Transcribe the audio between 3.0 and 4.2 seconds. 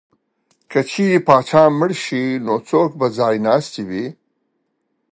ځای ناستی وي؟